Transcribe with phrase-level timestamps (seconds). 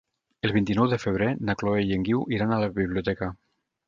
[0.47, 3.29] El vint-i-nou de febrer na Chloé i en Guiu iran a la biblioteca.